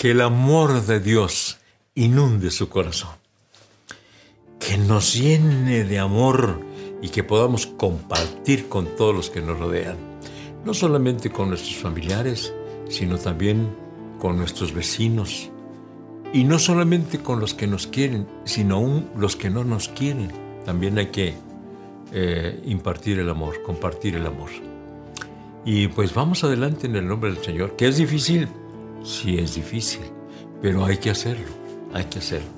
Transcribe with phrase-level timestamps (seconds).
[0.00, 1.58] que el amor de Dios
[1.94, 3.10] inunde su corazón,
[4.58, 6.58] que nos llene de amor
[7.02, 9.98] y que podamos compartir con todos los que nos rodean,
[10.64, 12.50] no solamente con nuestros familiares,
[12.88, 13.76] sino también
[14.18, 15.50] con nuestros vecinos,
[16.32, 20.32] y no solamente con los que nos quieren, sino aún los que no nos quieren.
[20.64, 21.34] También hay que
[22.14, 24.48] eh, impartir el amor, compartir el amor.
[25.66, 28.48] Y pues vamos adelante en el nombre del Señor, que es difícil,
[29.02, 30.02] sí es difícil,
[30.60, 31.48] pero hay que hacerlo,
[31.92, 32.48] hay que hacerlo.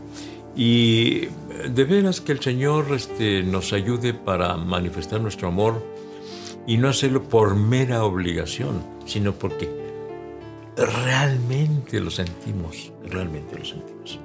[0.54, 1.28] Y
[1.70, 5.82] de veras que el Señor este, nos ayude para manifestar nuestro amor
[6.66, 9.70] y no hacerlo por mera obligación, sino porque
[10.76, 14.18] realmente lo sentimos, realmente lo sentimos.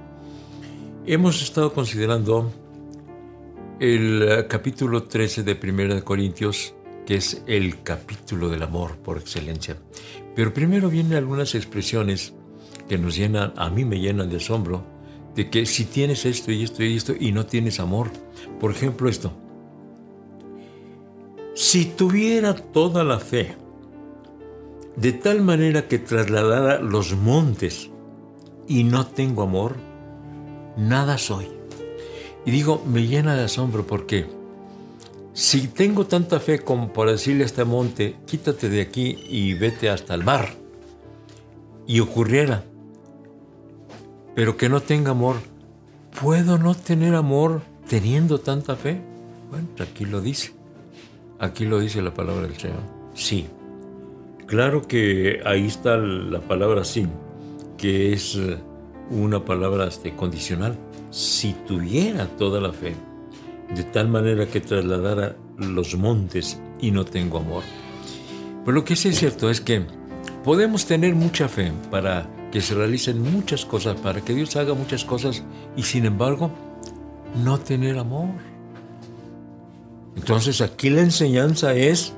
[1.05, 2.51] Hemos estado considerando
[3.79, 6.73] el capítulo 13 de Primera de Corintios,
[7.05, 9.77] que es el capítulo del amor por excelencia.
[10.37, 12.31] Pero primero vienen algunas expresiones
[12.87, 14.83] que nos llenan, a mí me llenan de asombro,
[15.33, 18.11] de que si tienes esto y esto y esto y no tienes amor.
[18.59, 19.33] Por ejemplo, esto.
[21.55, 23.55] Si tuviera toda la fe,
[24.95, 27.89] de tal manera que trasladara los montes
[28.67, 29.75] y no tengo amor,
[30.77, 31.47] nada soy.
[32.45, 34.27] Y digo, me llena de asombro porque
[35.37, 39.87] si tengo tanta fe como para decirle a este monte, quítate de aquí y vete
[39.87, 40.49] hasta el mar,
[41.85, 42.63] y ocurriera,
[44.33, 45.35] pero que no tenga amor,
[46.19, 48.99] ¿puedo no tener amor teniendo tanta fe?
[49.51, 50.53] Bueno, aquí lo dice.
[51.37, 52.81] Aquí lo dice la palabra del Señor.
[53.13, 53.45] Sí.
[54.47, 57.05] Claro que ahí está la palabra sí,
[57.77, 58.57] que es eh,
[59.11, 60.79] una palabra este, condicional.
[61.11, 62.95] Si tuviera toda la fe,
[63.73, 67.63] de tal manera que trasladara los montes y no tengo amor.
[68.63, 69.85] Pero lo que sí es cierto es que
[70.43, 75.03] podemos tener mucha fe para que se realicen muchas cosas, para que Dios haga muchas
[75.03, 75.43] cosas
[75.75, 76.51] y sin embargo
[77.43, 78.29] no tener amor.
[80.15, 82.13] Entonces aquí la enseñanza es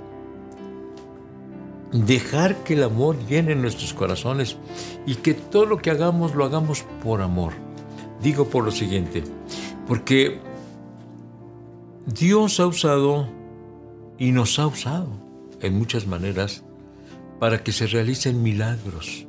[1.92, 4.58] dejar que el amor llene nuestros corazones
[5.06, 7.54] y que todo lo que hagamos lo hagamos por amor.
[8.22, 9.24] Digo por lo siguiente,
[9.88, 10.40] porque
[12.14, 13.30] Dios ha usado
[14.18, 15.08] y nos ha usado
[15.62, 16.64] en muchas maneras
[17.40, 19.28] para que se realicen milagros.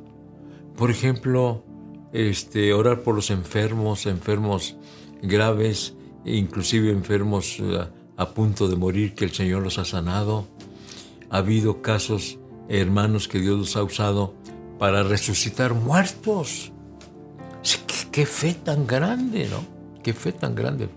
[0.75, 1.63] Por ejemplo,
[2.11, 4.77] este, orar por los enfermos, enfermos
[5.21, 5.93] graves,
[6.25, 7.87] inclusive enfermos eh,
[8.17, 10.47] a punto de morir que el Señor los ha sanado.
[11.29, 14.33] Ha habido casos hermanos que Dios los ha usado
[14.79, 16.71] para resucitar muertos.
[18.11, 19.63] Qué, fe tan grande, ¿no?
[20.01, 20.89] Qué fe tan grande.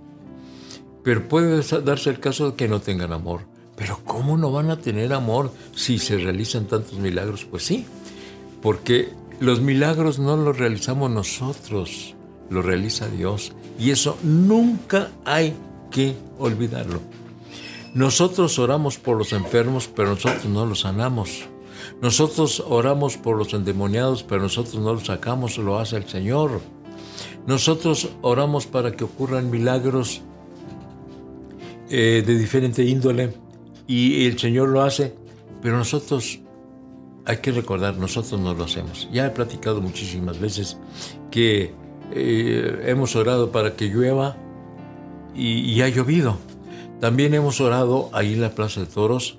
[1.04, 3.42] Pero puede darse el caso de que no tengan amor.
[3.76, 7.44] Pero ¿cómo no van a tener amor si se realizan tantos milagros?
[7.44, 7.86] Pues sí,
[8.62, 9.10] porque
[9.40, 12.14] los milagros no los realizamos nosotros,
[12.50, 13.52] los realiza Dios.
[13.78, 15.54] Y eso nunca hay
[15.90, 17.00] que olvidarlo.
[17.92, 21.44] Nosotros oramos por los enfermos, pero nosotros no los sanamos.
[22.00, 26.60] Nosotros oramos por los endemoniados, pero nosotros no los sacamos, lo hace el Señor.
[27.46, 30.22] Nosotros oramos para que ocurran milagros
[31.96, 33.32] eh, de diferente índole
[33.86, 35.14] y el Señor lo hace,
[35.62, 36.40] pero nosotros
[37.24, 39.08] hay que recordar, nosotros no lo hacemos.
[39.12, 40.76] Ya he platicado muchísimas veces
[41.30, 41.72] que
[42.12, 44.36] eh, hemos orado para que llueva
[45.34, 46.36] y, y ha llovido.
[47.00, 49.38] También hemos orado ahí en la Plaza de Toros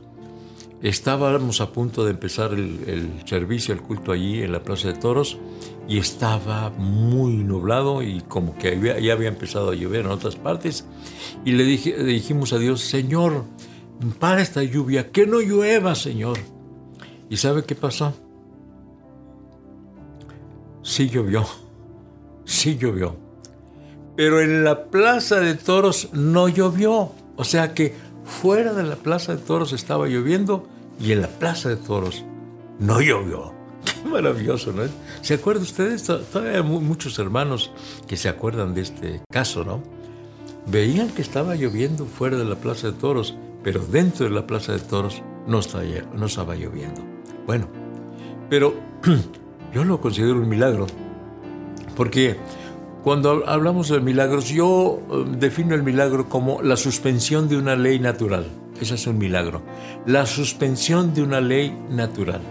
[0.85, 5.39] Estábamos a punto de empezar el, servicio, el culto allí en la Plaza de Toros
[5.87, 10.85] y estaba muy nublado y como que ya había empezado a llover en otras partes.
[11.43, 13.43] Y le, le dijimos a Dios, Señor,
[14.19, 16.37] para esta lluvia, que no llueva, Señor.
[17.29, 18.13] ¿Y sabe qué pasó?
[20.81, 21.45] Sí llovió,
[22.45, 23.15] sí llovió.
[24.15, 27.11] Pero en la Plaza de Toros no llovió.
[27.35, 27.93] O sea que
[28.23, 30.67] fuera de la Plaza de Toros estaba lloviendo
[30.99, 32.23] y en la Plaza de Toros
[32.79, 33.53] no llovió.
[34.11, 34.83] Maravilloso, ¿no?
[35.21, 36.03] ¿Se acuerdan ustedes?
[36.03, 37.71] Todavía hay muchos hermanos
[38.07, 39.81] que se acuerdan de este caso, ¿no?
[40.67, 44.73] Veían que estaba lloviendo fuera de la Plaza de Toros, pero dentro de la Plaza
[44.73, 45.83] de Toros no estaba,
[46.15, 47.01] no estaba lloviendo.
[47.45, 47.67] Bueno,
[48.49, 48.75] pero
[49.73, 50.87] yo lo considero un milagro,
[51.95, 52.37] porque
[53.03, 57.99] cuando hablamos de milagros, yo eh, defino el milagro como la suspensión de una ley
[57.99, 58.45] natural.
[58.79, 59.61] Eso es un milagro.
[60.05, 62.41] La suspensión de una ley natural.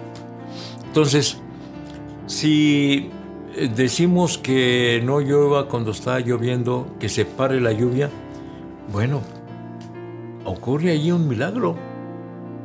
[0.86, 1.38] Entonces,
[2.26, 3.10] si
[3.56, 8.10] eh, decimos que no llueva cuando está lloviendo, que se pare la lluvia,
[8.92, 9.22] bueno,
[10.44, 11.76] ocurre allí un milagro.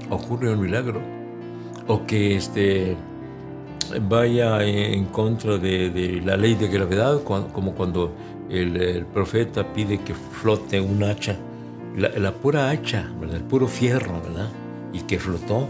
[0.10, 1.02] Ocurre un milagro.
[1.88, 2.96] O que este,
[4.08, 8.14] vaya en contra de, la ley de gravedad, como cuando
[8.50, 11.36] el, profeta pide que flote un hacha,
[11.96, 14.50] la, pura hacha, el puro fierro, ¿verdad?
[14.94, 15.68] Y que flotó,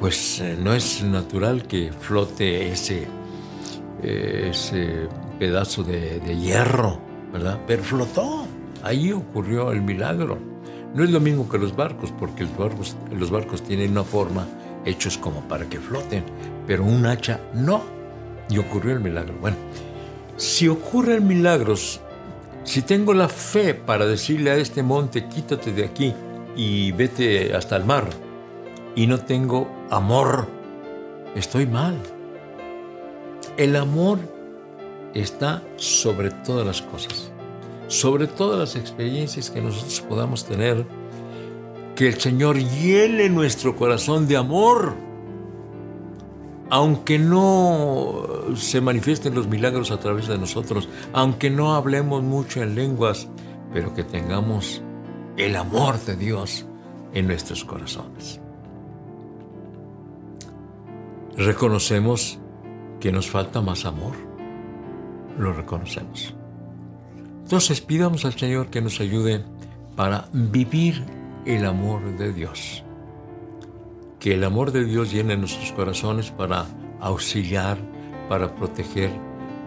[0.00, 3.06] pues eh, no es natural que flote ese,
[4.02, 5.08] eh, ese
[5.38, 7.00] pedazo de, hierro,
[7.32, 7.60] ¿verdad?
[7.66, 8.46] Pero flotó,
[8.82, 10.38] ahí ocurrió el milagro.
[10.94, 14.46] No es lo mismo que los barcos, porque los barcos, los barcos tienen una forma
[14.84, 16.24] hechos como para que floten,
[16.66, 17.82] pero un hacha no.
[18.48, 19.34] Y ocurrió el milagro.
[19.40, 19.56] Bueno,
[20.36, 22.00] si ocurren milagros,
[22.62, 26.14] si tengo la fe para decirle a este monte, quítate de aquí
[26.54, 28.08] y vete hasta el mar,
[28.96, 30.48] y no tengo amor,
[31.36, 31.96] estoy mal.
[33.56, 34.18] El amor
[35.14, 37.30] está sobre todas las cosas,
[37.86, 40.84] sobre todas las experiencias que nosotros podamos tener
[41.94, 44.94] que el Señor llene nuestro corazón de amor.
[46.68, 48.26] Aunque no
[48.56, 53.28] se manifiesten los milagros a través de nosotros, aunque no hablemos mucho en lenguas,
[53.72, 54.82] pero que tengamos
[55.36, 56.66] el amor de Dios
[57.14, 58.40] en nuestros corazones.
[61.36, 62.38] Reconocemos
[62.98, 64.14] que nos falta más amor.
[65.38, 66.34] Lo reconocemos.
[67.42, 69.44] Entonces pidamos al Señor que nos ayude
[69.94, 71.04] para vivir
[71.44, 72.82] el amor de Dios.
[74.18, 76.66] Que el amor de Dios llene nuestros corazones para
[77.00, 77.78] auxiliar,
[78.28, 79.10] para proteger,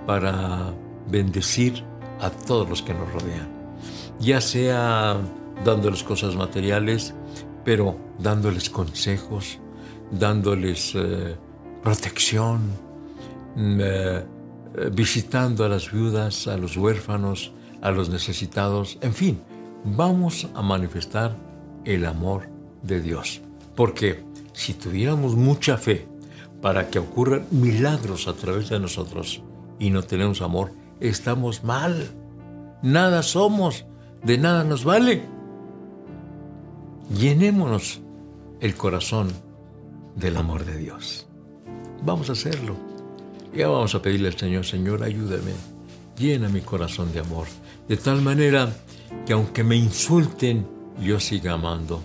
[0.07, 0.73] para
[1.07, 1.83] bendecir
[2.19, 3.47] a todos los que nos rodean.
[4.19, 5.17] Ya sea
[5.63, 7.13] dándoles cosas materiales,
[7.63, 9.59] pero dándoles consejos,
[10.11, 11.37] dándoles eh,
[11.83, 12.61] protección,
[13.55, 14.25] mm, eh,
[14.91, 19.41] visitando a las viudas, a los huérfanos, a los necesitados, en fin,
[19.83, 21.35] vamos a manifestar
[21.85, 22.49] el amor
[22.83, 23.41] de Dios.
[23.75, 24.23] Porque
[24.53, 26.07] si tuviéramos mucha fe
[26.61, 29.41] para que ocurran milagros a través de nosotros
[29.79, 32.09] y no tenemos amor, estamos mal.
[32.81, 33.85] Nada somos,
[34.23, 35.23] de nada nos vale.
[37.17, 38.01] Llenémonos
[38.59, 39.29] el corazón
[40.15, 41.28] del amor de Dios.
[42.03, 42.75] Vamos a hacerlo.
[43.53, 45.53] Ya vamos a pedirle al Señor, Señor, ayúdame,
[46.17, 47.47] llena mi corazón de amor,
[47.87, 48.71] de tal manera
[49.25, 50.67] que aunque me insulten,
[51.01, 52.01] yo siga amando.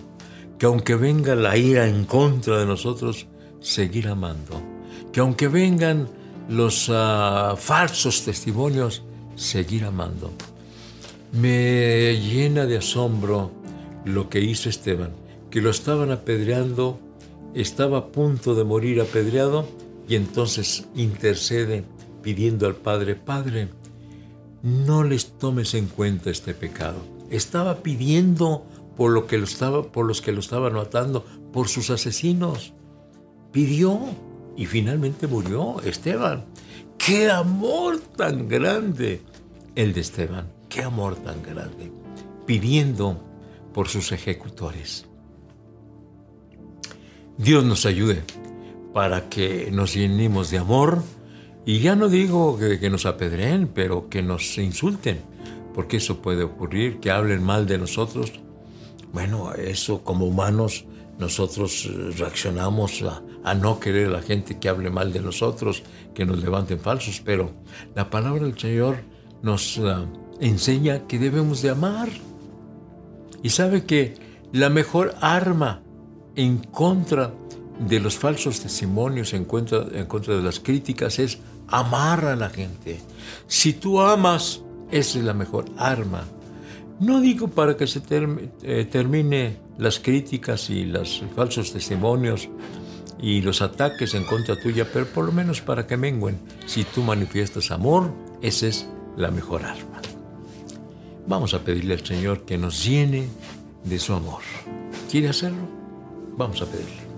[0.57, 3.27] Que aunque venga la ira en contra de nosotros,
[3.59, 4.61] seguir amando.
[5.11, 6.09] Que aunque vengan
[6.49, 9.03] los ah, falsos testimonios,
[9.35, 10.31] seguir amando.
[11.31, 13.51] Me llena de asombro
[14.05, 15.11] lo que hizo Esteban,
[15.51, 16.99] que lo estaban apedreando,
[17.53, 19.67] estaba a punto de morir apedreado
[20.07, 21.83] y entonces intercede
[22.21, 23.69] pidiendo al Padre, Padre,
[24.61, 26.97] no les tomes en cuenta este pecado.
[27.29, 28.65] Estaba pidiendo
[28.95, 32.73] por, lo que lo estaba, por los que lo estaban matando, por sus asesinos.
[33.51, 33.99] Pidió
[34.57, 36.45] y finalmente murió Esteban.
[36.97, 39.21] ¡Qué amor tan grande!
[39.75, 41.91] El de Esteban, qué amor tan grande.
[42.45, 43.21] Pidiendo
[43.73, 45.05] por sus ejecutores.
[47.37, 48.23] Dios nos ayude
[48.95, 51.03] para que nos llenemos de amor
[51.65, 55.19] y ya no digo que, nos apedreen, pero que nos insulten,
[55.75, 58.31] porque eso puede ocurrir, que hablen mal de nosotros
[59.15, 60.83] bueno, eso como humanos
[61.17, 63.01] nosotros eh, reaccionamos
[63.45, 65.83] a, no querer a la gente que hable mal de nosotros,
[66.13, 67.53] que nos levanten falsos, pero
[67.95, 68.97] la palabra del Señor
[69.41, 70.05] nos ah,
[70.41, 72.09] enseña que debemos de amar.
[73.41, 74.15] Y sabe que
[74.51, 75.81] la mejor arma
[76.35, 77.33] en contra
[77.79, 82.99] de los falsos testimonios, en contra, de las críticas, es amar a la gente.
[83.47, 86.25] Si tú amas, esa es la mejor arma
[86.99, 92.47] no digo para que se eh, termine las críticas y los falsos testimonios
[93.19, 96.39] y los ataques en contra tuya, pero por lo menos para que menguen.
[96.65, 100.01] Si tú manifiestas amor, esa es la mejor arma.
[101.27, 103.27] Vamos a pedirle al Señor que nos llene
[103.83, 104.41] de su amor.
[105.09, 105.67] ¿Quiere hacerlo?
[106.37, 107.14] Vamos a pedirle.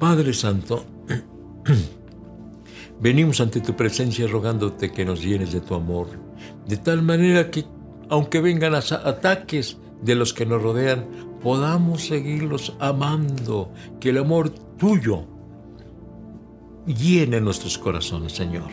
[0.00, 0.86] Padre Santo,
[3.00, 6.08] venimos ante tu presencia rogándote que nos llenes de tu amor,
[6.66, 7.66] de tal manera que
[8.08, 11.06] aunque vengan ataques de los que nos rodean,
[11.42, 15.26] podamos seguirlos amando, que el amor tuyo
[16.86, 18.70] llene nuestros corazones, Señor.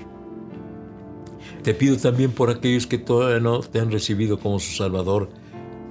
[1.61, 5.29] Te pido también por aquellos que todavía no te han recibido como su Salvador.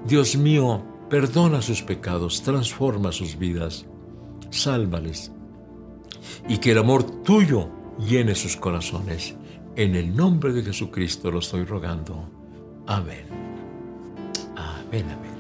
[0.07, 3.85] Dios mío, perdona sus pecados, transforma sus vidas,
[4.51, 5.33] sálvales.
[6.49, 9.35] Y que el amor tuyo llene sus corazones.
[9.77, 12.29] En el nombre de Jesucristo lo estoy rogando.
[12.87, 13.27] Amén.
[14.57, 15.36] Amén, amén.